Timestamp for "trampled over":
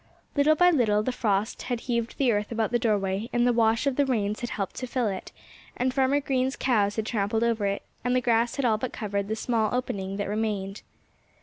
7.05-7.67